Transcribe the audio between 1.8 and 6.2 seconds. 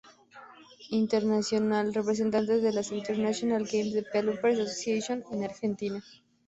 Representantes de la International Game Developers Association en Argentina.